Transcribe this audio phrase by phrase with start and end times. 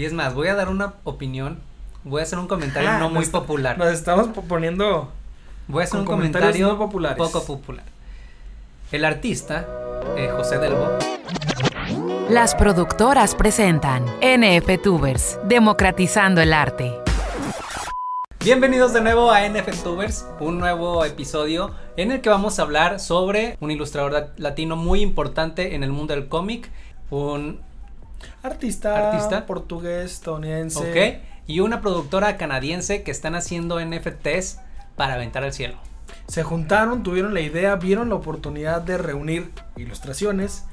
[0.00, 1.58] Y es más, voy a dar una opinión,
[2.04, 3.76] voy a hacer un comentario Ah, no muy nos- popular.
[3.76, 5.12] Nos estamos po- poniendo.
[5.68, 7.18] Voy a hacer un comentario no populares.
[7.18, 7.84] poco popular.
[8.92, 9.66] El artista,
[10.16, 10.88] eh, José Delbo,
[12.30, 16.94] Las productoras presentan NF Tubers, democratizando el arte.
[18.42, 23.58] Bienvenidos de nuevo a NFTubers, un nuevo episodio en el que vamos a hablar sobre
[23.60, 26.70] un ilustrador lat- latino muy importante en el mundo del cómic,
[27.10, 27.60] un
[28.42, 29.46] Artista, Artista.
[29.46, 30.78] portugués, estadounidense.
[30.78, 34.60] ok, y una productora canadiense que están haciendo NFTs
[34.96, 35.76] para aventar al cielo.
[36.26, 40.64] Se juntaron, tuvieron la idea, vieron la oportunidad de reunir ilustraciones,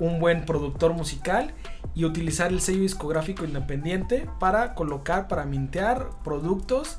[0.00, 1.52] un buen productor musical
[1.94, 6.98] y utilizar el sello discográfico independiente para colocar, para mintear productos.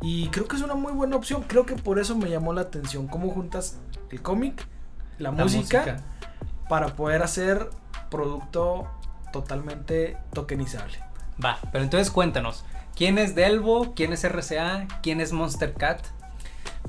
[0.00, 1.44] Y creo que es una muy buena opción.
[1.46, 3.06] Creo que por eso me llamó la atención.
[3.06, 3.78] Cómo juntas
[4.10, 4.66] el cómic,
[5.18, 6.02] la, La música,
[6.68, 7.70] para poder hacer
[8.10, 8.88] producto
[9.32, 10.98] totalmente tokenizable.
[11.44, 12.64] Va, pero entonces cuéntanos,
[12.94, 13.94] ¿quién es Delbo?
[13.94, 14.86] ¿Quién es RCA?
[15.02, 16.06] ¿Quién es Monster Cat?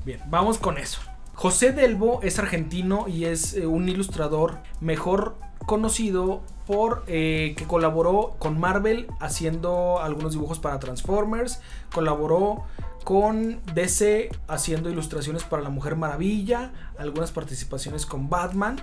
[0.05, 0.99] Bien, vamos con eso.
[1.33, 8.35] José Delbo es argentino y es eh, un ilustrador mejor conocido por eh, que colaboró
[8.37, 11.61] con Marvel haciendo algunos dibujos para Transformers,
[11.93, 12.65] colaboró
[13.03, 18.81] con DC haciendo ilustraciones para la Mujer Maravilla, algunas participaciones con Batman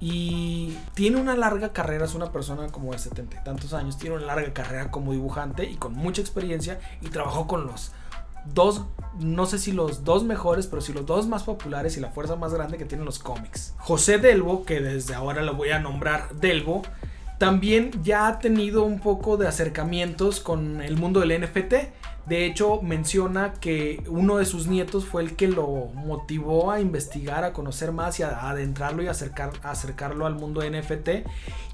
[0.00, 4.16] y tiene una larga carrera, es una persona como de setenta y tantos años, tiene
[4.16, 7.92] una larga carrera como dibujante y con mucha experiencia y trabajó con los
[8.46, 8.84] dos,
[9.18, 12.36] no sé si los dos mejores, pero si los dos más populares y la fuerza
[12.36, 13.74] más grande que tienen los cómics.
[13.78, 16.82] José Delbo, que desde ahora lo voy a nombrar Delbo,
[17.38, 21.74] también ya ha tenido un poco de acercamientos con el mundo del NFT.
[22.30, 27.42] De hecho, menciona que uno de sus nietos fue el que lo motivó a investigar,
[27.42, 31.26] a conocer más y a adentrarlo y acercar, acercarlo al mundo NFT.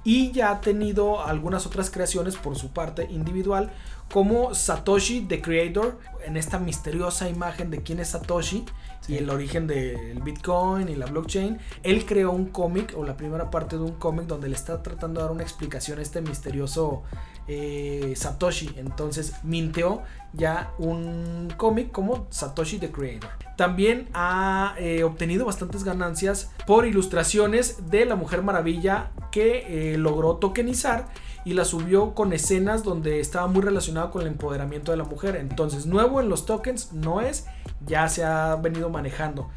[0.02, 3.70] Y ya ha tenido algunas otras creaciones por su parte individual,
[4.10, 8.64] como Satoshi, The Creator, en esta misteriosa imagen de quién es Satoshi
[9.08, 11.58] y el origen del Bitcoin y la blockchain.
[11.82, 15.20] Él creó un cómic, o la primera parte de un cómic, donde le está tratando
[15.20, 17.02] de dar una explicación a este misterioso
[17.48, 18.70] eh, Satoshi.
[18.76, 20.02] Entonces minteó
[20.32, 23.30] ya un cómic como Satoshi the Creator.
[23.56, 30.36] También ha eh, obtenido bastantes ganancias por ilustraciones de la Mujer Maravilla que eh, logró
[30.36, 31.08] tokenizar
[31.44, 35.36] y la subió con escenas donde estaba muy relacionado con el empoderamiento de la mujer.
[35.36, 37.46] Entonces, nuevo en los tokens no es,
[37.86, 39.48] ya se ha venido manejando.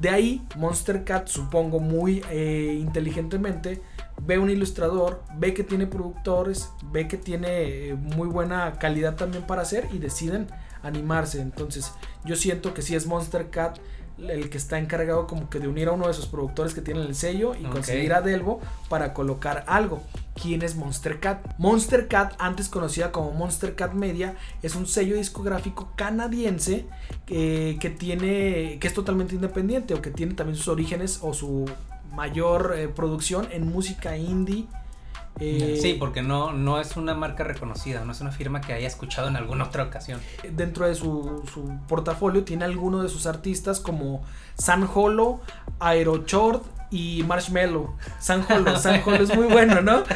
[0.00, 3.82] De ahí, Monster Cat, supongo muy eh, inteligentemente,
[4.22, 9.44] ve un ilustrador, ve que tiene productores, ve que tiene eh, muy buena calidad también
[9.44, 10.48] para hacer y deciden
[10.82, 11.40] animarse.
[11.40, 11.92] Entonces,
[12.24, 13.78] yo siento que si es Monster Cat
[14.18, 17.04] el que está encargado como que de unir a uno de esos productores que tienen
[17.04, 20.02] el sello y conseguir a Delvo para colocar algo.
[20.40, 21.40] ¿Quién es Monster Cat?
[21.58, 26.86] Monster Cat, antes conocida como Monster Cat Media, es un sello discográfico canadiense
[27.24, 31.64] que, que tiene que es totalmente independiente o que tiene también sus orígenes o su
[32.14, 34.66] mayor eh, producción en música indie.
[35.40, 38.86] eh, sí, porque no, no es una marca reconocida, no es una firma que haya
[38.86, 40.20] escuchado en alguna otra ocasión.
[40.52, 44.22] dentro de su, su portafolio tiene algunos de sus artistas como
[44.56, 45.40] San Holo,
[45.78, 47.94] Aerochord y Marshmello.
[48.18, 50.02] San Holo, San Holo es muy bueno, ¿no?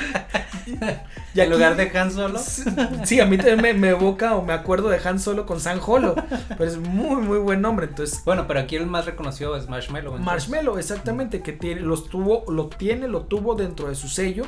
[1.33, 2.41] Y en aquí- lugar de Han Solo,
[3.05, 5.79] Sí, a mí también me, me evoca o me acuerdo de Han Solo con San
[5.85, 6.15] Holo,
[6.59, 7.87] pero es muy, muy buen nombre.
[7.87, 10.17] Entonces, bueno, pero aquí el más reconocido es Marshmallow.
[10.17, 10.27] entonces.
[10.27, 14.45] Marshmello, exactamente, que tiene, los tuvo, lo tiene, lo tuvo dentro de su sello.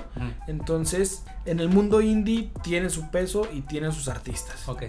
[0.48, 4.68] Entonces, en el mundo indie tiene su peso y tiene sus artistas.
[4.68, 4.84] Ok.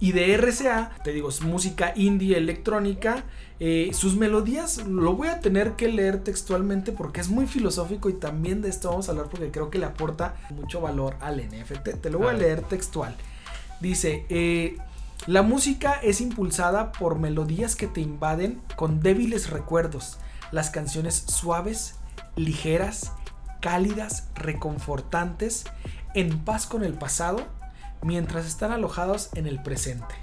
[0.00, 3.24] Y de RCA, te digo, es música indie electrónica.
[3.60, 8.14] eh, sus melodías lo voy a tener que leer textualmente porque es muy filosófico y
[8.14, 12.00] también de esto vamos a hablar porque creo que le aporta mucho valor al NFT.
[12.00, 13.14] Te lo voy A leer textual.
[13.80, 14.76] Dice, eh,
[15.28, 20.18] la música es impulsada por melodías que te invaden con débiles recuerdos.
[20.50, 21.94] Las canciones suaves,
[22.34, 23.12] ligeras,
[23.60, 25.64] cálidas, reconfortantes,
[26.14, 27.46] en paz con el pasado,
[28.02, 30.14] mientras están alojados en el presente.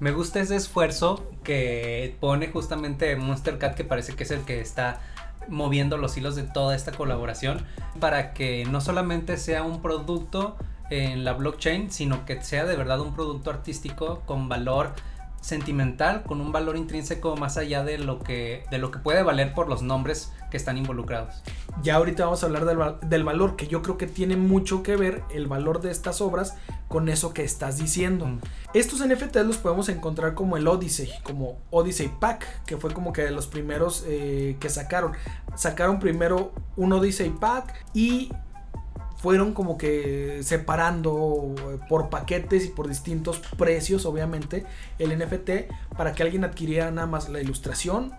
[0.00, 4.60] Me gusta ese esfuerzo que pone justamente Monster Cat, que parece que es el que
[4.60, 5.00] está
[5.48, 7.64] moviendo los hilos de toda esta colaboración,
[8.00, 10.56] para que no solamente sea un producto
[10.90, 14.92] en la blockchain, sino que sea de verdad un producto artístico con valor
[15.40, 19.52] sentimental, con un valor intrínseco más allá de lo que, de lo que puede valer
[19.52, 21.42] por los nombres que están involucrados.
[21.82, 24.84] Ya ahorita vamos a hablar del, val- del valor, que yo creo que tiene mucho
[24.84, 26.54] que ver el valor de estas obras
[26.86, 28.24] con eso que estás diciendo.
[28.26, 28.38] Mm.
[28.72, 33.22] Estos NFTs los podemos encontrar como el Odyssey, como Odyssey Pack, que fue como que
[33.22, 35.14] de los primeros eh, que sacaron.
[35.56, 38.30] Sacaron primero un Odyssey Pack y
[39.16, 44.66] fueron como que separando eh, por paquetes y por distintos precios, obviamente,
[45.00, 45.50] el NFT
[45.96, 48.12] para que alguien adquiriera nada más la ilustración,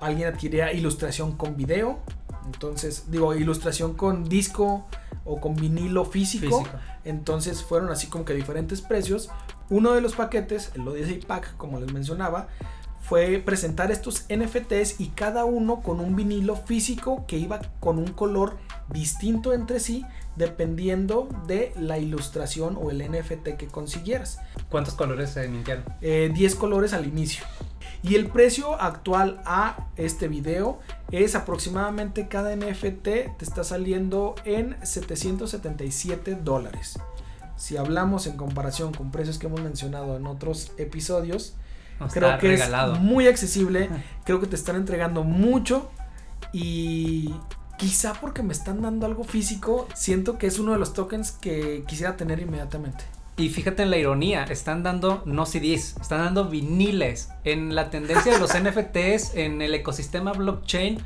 [0.00, 1.98] alguien adquiriera ilustración con video,
[2.46, 4.86] entonces digo ilustración con disco
[5.24, 6.78] o con vinilo físico, Físico.
[7.04, 9.30] entonces fueron así como que diferentes precios.
[9.68, 12.48] Uno de los paquetes, el Odyssey Pack, como les mencionaba,
[13.00, 18.08] fue presentar estos NFTs y cada uno con un vinilo físico que iba con un
[18.08, 18.56] color
[18.88, 20.04] distinto entre sí
[20.36, 24.40] dependiendo de la ilustración o el NFT que consiguieras.
[24.68, 25.84] ¿Cuántos colores se mintieron?
[26.00, 27.44] Eh, 10 colores al inicio.
[28.02, 30.78] Y el precio actual a este video
[31.10, 36.98] es aproximadamente cada NFT te está saliendo en 777 dólares.
[37.56, 41.54] Si hablamos en comparación con precios que hemos mencionado en otros episodios,
[42.10, 42.94] creo que regalado.
[42.94, 43.90] es muy accesible.
[44.24, 45.90] Creo que te están entregando mucho
[46.52, 47.34] y
[47.76, 51.84] quizá porque me están dando algo físico, siento que es uno de los tokens que
[51.86, 53.04] quisiera tener inmediatamente.
[53.40, 57.30] Y fíjate en la ironía, están dando no CDs, están dando viniles.
[57.44, 60.98] En la tendencia de los NFTs, en el ecosistema blockchain,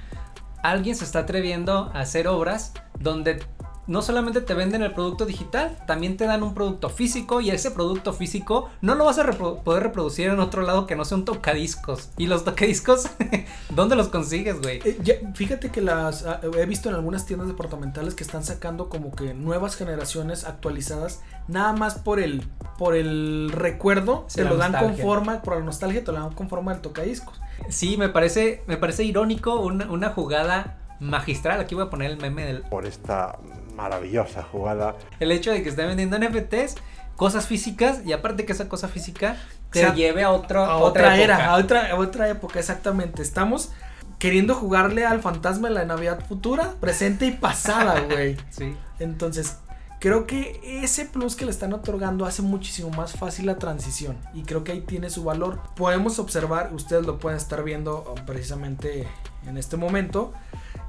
[0.61, 3.39] alguien se está atreviendo a hacer obras donde
[3.87, 7.71] no solamente te venden el producto digital, también te dan un producto físico y ese
[7.71, 11.19] producto físico no lo vas a repro- poder reproducir en otro lado que no sea
[11.19, 12.11] un tocadiscos.
[12.17, 13.09] Y los tocadiscos,
[13.71, 14.81] ¿dónde los consigues, güey?
[14.85, 18.89] Eh, ya, fíjate que las ah, he visto en algunas tiendas departamentales que están sacando
[18.89, 22.43] como que nuevas generaciones actualizadas nada más por el
[22.79, 26.33] por el recuerdo Sí, te lo dan con forma por la nostalgia te lo dan
[26.33, 31.61] con forma del tocadiscos Sí, me parece, me parece irónico una, una jugada magistral.
[31.61, 33.39] Aquí voy a poner el meme del, por esta
[33.75, 34.97] maravillosa jugada.
[35.21, 36.77] El hecho de que estén vendiendo NFTs,
[37.17, 39.37] cosas físicas, y aparte que esa cosa física
[39.71, 41.51] te O sea, lleve a, otro, a otra, era época.
[41.51, 43.71] a otra a otra época exactamente estamos
[44.19, 48.77] queriendo jugarle al fantasma de la Navidad futura presente y pasada güey Sí.
[49.01, 49.59] Entonces,
[50.05, 54.19] creo que ese plus que le están otorgando hace muchísimo más fácil la transición.
[54.35, 55.61] Y creo que ahí tiene su valor.
[55.77, 59.09] Podemos observar, ustedes lo pueden estar viendo oh, precisamente
[59.47, 60.33] en este momento,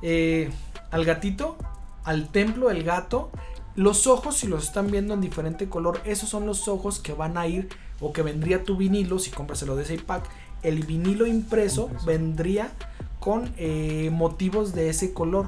[0.02, 0.52] eh,
[0.92, 1.58] al gatito,
[2.06, 3.32] al templo del gato.
[3.76, 7.38] Los ojos, si los están viendo en diferente color, esos son los ojos que van
[7.38, 7.68] a ir
[8.00, 10.24] o que vendría tu vinilo si compras el Odyssey Pack.
[10.64, 12.06] El vinilo impreso, Impreso.
[12.06, 12.72] vendría
[13.20, 15.48] con eh, motivos de ese color.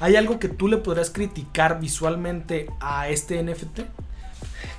[0.00, 3.80] ¿Hay algo que tú le podrías criticar visualmente a este NFT?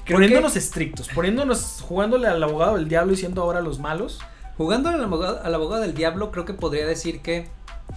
[0.06, 4.20] Creo poniéndonos estrictos, poniéndonos, jugándole al abogado del diablo y siendo ahora los malos.
[4.58, 7.48] Jugando al abogado, al abogado del diablo, creo que podría decir que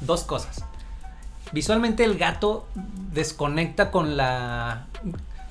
[0.00, 0.64] dos cosas.
[1.52, 2.66] Visualmente el gato
[3.12, 4.86] desconecta con la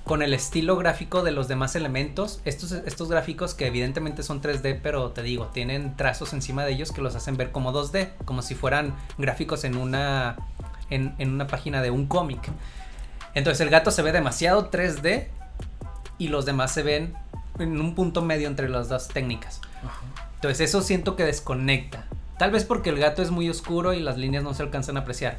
[0.03, 2.41] con el estilo gráfico de los demás elementos.
[2.43, 6.91] Estos, estos gráficos que evidentemente son 3D, pero te digo, tienen trazos encima de ellos
[6.91, 10.35] que los hacen ver como 2D, como si fueran gráficos en una,
[10.89, 12.41] en, en una página de un cómic.
[13.35, 15.27] Entonces el gato se ve demasiado 3D
[16.17, 17.13] y los demás se ven
[17.59, 19.61] en un punto medio entre las dos técnicas.
[20.35, 22.05] Entonces eso siento que desconecta.
[22.37, 25.01] Tal vez porque el gato es muy oscuro y las líneas no se alcanzan a
[25.01, 25.37] apreciar.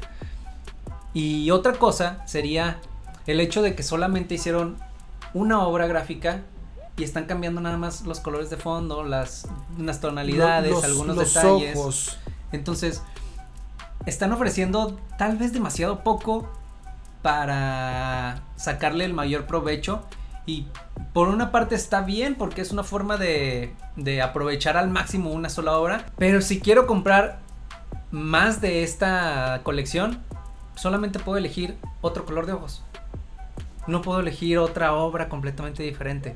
[1.13, 2.79] Y otra cosa sería
[3.27, 4.77] el hecho de que solamente hicieron
[5.33, 6.41] una obra gráfica
[6.97, 9.47] y están cambiando nada más los colores de fondo, las
[9.79, 11.77] unas tonalidades, Los- algunos los detalles.
[11.77, 12.17] ojos.
[12.51, 13.01] Entonces,
[14.05, 16.49] están ofreciendo tal vez demasiado poco
[17.21, 20.03] para sacarle el mayor provecho.
[20.45, 20.67] Y
[21.13, 25.49] por una parte está bien porque es una forma de, de aprovechar al máximo una
[25.49, 26.05] sola obra.
[26.17, 27.39] Pero si quiero comprar
[28.11, 30.19] más de esta colección,
[30.75, 32.83] solamente puedo elegir otro color de ojos.
[33.87, 36.35] No puedo elegir otra obra completamente diferente.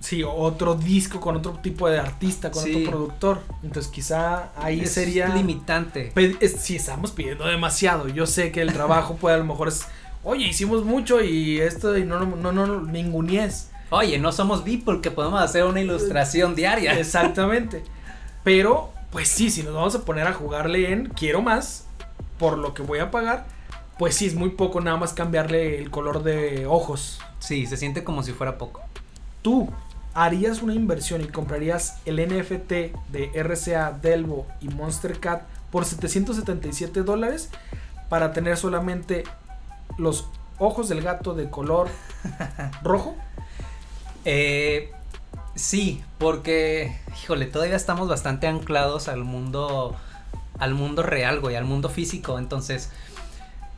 [0.00, 2.74] Sí, otro disco con otro tipo de artista, con Sí.
[2.80, 3.40] otro productor.
[3.62, 5.28] Entonces quizá ahí Es sería...
[5.28, 6.10] limitante.
[6.12, 8.08] Pe- es- sí, estamos pidiendo demasiado.
[8.08, 9.86] Yo sé que el trabajo puede a lo mejor es...
[10.24, 12.82] Oye, hicimos mucho y esto y no, no, no.
[13.90, 16.92] Oye, no somos Beeple que podemos hacer una ilustración diaria.
[16.98, 17.84] Exactamente.
[18.44, 21.86] Pero, pues sí, si nos vamos a poner a jugarle en quiero más
[22.38, 23.46] por lo que voy a pagar,
[23.98, 27.20] pues sí, es muy poco nada más cambiarle el color de ojos.
[27.38, 28.80] Sí, se siente como si fuera poco.
[29.42, 29.68] Tú
[30.14, 32.70] harías una inversión y comprarías el NFT
[33.10, 37.50] de RCA, Delvo y Monster Cat por 777 dólares
[38.08, 39.24] para tener solamente
[39.96, 41.88] los ojos del gato de color
[42.82, 43.16] rojo.
[44.24, 44.92] Eh,
[45.54, 49.96] sí, porque, híjole, todavía estamos bastante anclados al mundo,
[50.58, 52.38] al mundo real, güey, al mundo físico.
[52.38, 52.90] Entonces,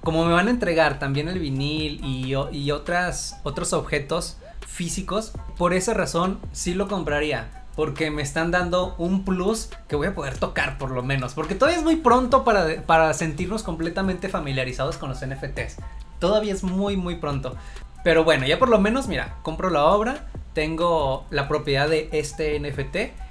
[0.04, 5.72] como me van a entregar también el vinil y, y otras, otros objetos físicos, por
[5.72, 7.62] esa razón sí lo compraría.
[7.74, 11.34] Porque me están dando un plus que voy a poder tocar por lo menos.
[11.34, 15.78] Porque todavía es muy pronto para, para sentirnos completamente familiarizados con los NFTs.
[16.20, 17.56] Todavía es muy, muy pronto.
[18.04, 22.60] Pero bueno, ya por lo menos, mira, compro la obra, tengo la propiedad de este
[22.60, 23.23] NFT,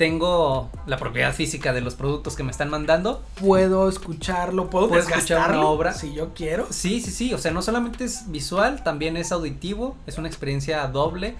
[0.00, 3.22] tengo la propiedad física de los productos que me están mandando.
[3.34, 5.92] Puedo escucharlo, puedo Puedo escuchar una obra.
[5.92, 6.68] si yo quiero.
[6.70, 10.86] Sí, sí, sí, o sea, no solamente es visual, también es auditivo, es una experiencia
[10.86, 11.34] doble,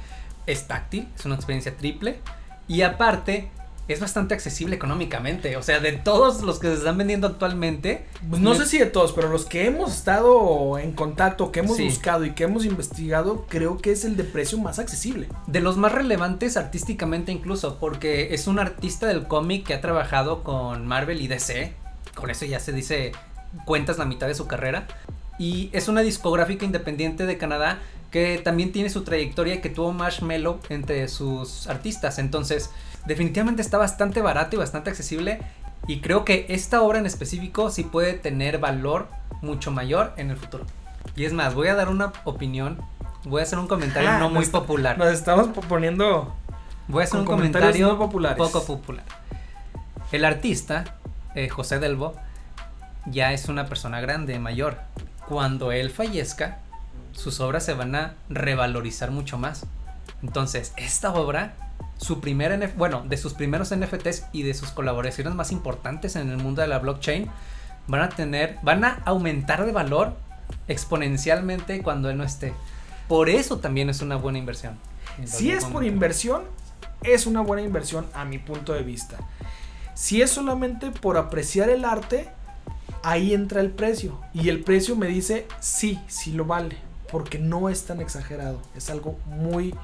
[0.45, 2.21] es táctil, es una experiencia triple
[2.69, 3.51] y aparte
[3.89, 8.41] es bastante accesible económicamente, o sea, de todos los que se están vendiendo actualmente, Pues
[8.41, 11.77] no me- sé si de todos, pero los que hemos estado en contacto, que hemos
[11.77, 11.87] Sí.
[11.87, 15.27] buscado y que hemos investigado, creo que es el de precio más accesible.
[15.49, 20.45] de los más relevantes artísticamente incluso, porque es un artista del cómic que ha trabajado
[20.45, 21.73] con Marvel y DC,
[22.15, 23.11] con eso ya se dice
[23.65, 24.87] cuentas la mitad de su carrera,
[25.41, 27.79] y es una discográfica independiente de Canadá
[28.11, 32.71] que también tiene su trayectoria y que tuvo Marshmello entre sus artistas, entonces
[33.07, 35.41] definitivamente está bastante barato y bastante accesible,
[35.87, 39.09] y creo que esta obra en específico sí puede tener valor
[39.43, 40.65] mucho mayor en el futuro.
[41.17, 42.79] Y es más, voy a dar una opinión,
[43.25, 44.99] voy a hacer un comentario Ah, no muy está- popular.
[44.99, 46.35] Nos estamos poniendo
[46.89, 47.99] Voy a hacer un comentario no
[48.37, 49.05] poco popular.
[50.11, 50.97] El artista,
[51.37, 52.15] eh, José Delbo,
[53.07, 54.79] ya es una persona grande, mayor.
[55.29, 56.59] Cuando él fallezca,
[57.13, 59.67] sus obras se van a revalorizar mucho más.
[60.23, 61.55] Entonces, esta obra,
[61.99, 66.31] su primer NF bueno, de sus primeros NFTs y de sus colaboraciones más importantes en
[66.31, 67.31] el mundo de la blockchain,
[67.87, 70.17] van a tener, van a aumentar de valor
[70.69, 72.53] exponencialmente cuando él no esté.
[73.09, 74.79] Por eso también es una buena inversión.
[75.25, 76.45] Si es por inversión,
[77.03, 79.17] es una buena inversión a mi punto de vista.
[79.95, 82.31] Si es solamente por apreciar el arte,
[83.03, 84.19] ahí entra el precio.
[84.35, 86.77] Y el precio me dice, sí, sí lo vale.
[87.11, 88.61] Porque no es tan exagerado.
[88.77, 89.75] Es algo muy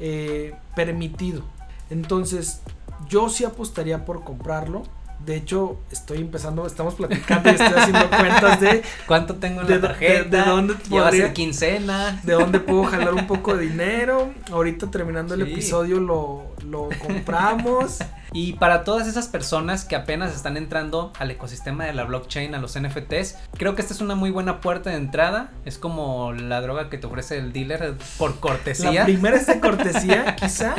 [0.00, 1.42] eh, permitido.
[1.90, 2.60] Entonces,
[3.08, 4.82] yo sí apostaría por comprarlo.
[5.24, 9.74] De hecho, estoy empezando, estamos platicando y estoy haciendo cuentas de ¿Cuánto tengo en ¿De
[9.74, 10.44] la de- tarjeta?
[10.44, 12.20] de dónde va a ser podría- quincena.
[12.22, 14.32] de dónde puedo jalar un poco de dinero.
[14.52, 17.98] Ahorita terminando el episodio lo, lo compramos.
[18.32, 22.58] Y para todas esas personas que apenas están entrando al ecosistema de la blockchain, a
[22.58, 25.50] los NFTs, creo que esta es una muy buena puerta de entrada.
[25.64, 29.04] Es como la droga que te ofrece el dealer por La cortesía.
[29.04, 30.74] primera es de cortesía, quizá.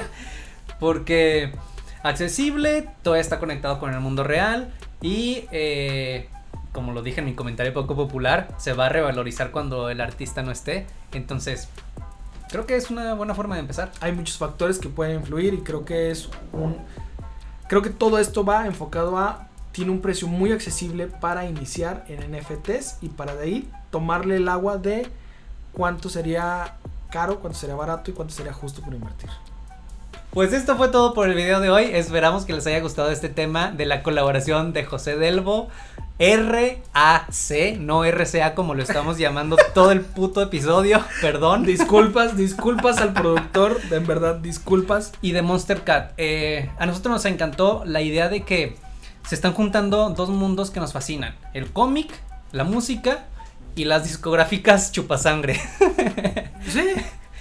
[0.80, 1.54] Porque
[2.04, 6.30] accesible, todo está conectado con el mundo real y eh,
[6.72, 10.44] como lo dije en mi comentario poco popular, se va a revalorizar cuando el artista
[10.44, 10.86] no esté.
[11.12, 11.68] Entonces,
[12.50, 13.92] creo que es una buena forma de empezar.
[14.02, 16.78] Hay muchos factores que pueden influir y creo que es un...
[17.70, 19.48] Creo que todo esto va enfocado a...
[19.72, 24.50] Tiene un precio muy accesible para iniciar en NFTs y para de ahí tomarle el
[24.50, 25.08] agua de
[25.72, 26.78] cuánto sería
[27.12, 29.30] caro, cuánto sería barato y cuánto sería justo por invertir.
[30.32, 31.92] Pues esto fue todo por el video de hoy.
[31.94, 35.70] Esperamos que les haya gustado este tema de la colaboración de José Delbo.
[36.20, 41.64] RAC, no RCA como lo estamos llamando todo el puto episodio, perdón.
[41.64, 45.14] Disculpas, disculpas al productor, de en verdad, disculpas.
[45.22, 46.12] Y de Monster Cat.
[46.18, 48.76] Eh, a nosotros nos encantó la idea de que
[49.26, 51.36] se están juntando dos mundos que nos fascinan.
[51.54, 52.12] El cómic,
[52.52, 53.26] la música
[53.76, 55.60] y las discográficas chupasangre.
[56.70, 56.94] Sí,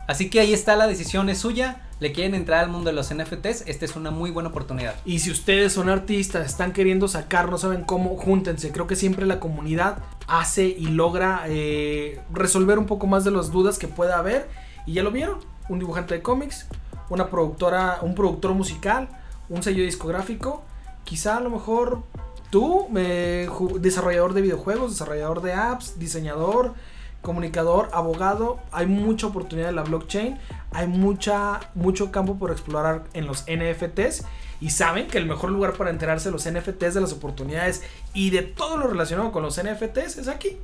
[0.08, 1.82] Así que ahí está, la decisión es suya.
[2.00, 4.94] Le quieren entrar al mundo de los NFTs, esta es una muy buena oportunidad.
[5.04, 8.72] Y si ustedes son artistas, están queriendo sacar, no saben cómo, júntense.
[8.72, 13.50] Creo que siempre la comunidad hace y logra eh, resolver un poco más de las
[13.50, 14.48] dudas que pueda haber.
[14.86, 16.66] Y ya lo vieron, un dibujante de cómics,
[17.10, 19.08] una productora, un productor musical,
[19.50, 20.62] un sello discográfico.
[21.04, 22.02] Quizá a lo mejor
[22.48, 23.46] tú, eh,
[23.80, 26.74] desarrollador de videojuegos, desarrollador de apps, diseñador,
[27.22, 28.58] comunicador, abogado.
[28.72, 30.38] Hay mucha oportunidad en la blockchain.
[30.72, 34.24] Hay mucha, mucho campo por explorar en los NFTs.
[34.60, 37.82] Y saben que el mejor lugar para enterarse de los NFTs, de las oportunidades
[38.12, 40.56] y de todo lo relacionado con los NFTs es aquí.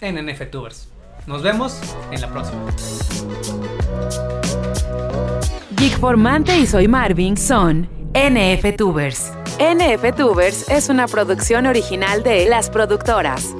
[0.00, 0.88] En NFTubers.
[1.26, 1.80] Nos vemos
[2.10, 2.60] en la próxima.
[5.76, 9.32] Geekformante y Soy Marvin son NFTubers.
[9.58, 13.54] NFTubers es una producción original de Las Productoras.